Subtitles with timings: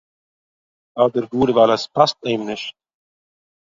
[1.03, 2.75] אדער גאר ווייל עס פאסט אים נישט